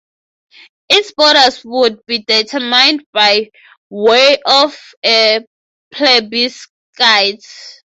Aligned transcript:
Its 0.89 1.11
borders 1.13 1.63
would 1.63 2.03
be 2.07 2.23
determined 2.23 3.05
"by 3.13 3.51
way 3.91 4.39
of 4.47 4.75
a 5.05 5.45
plebiscite". 5.93 7.45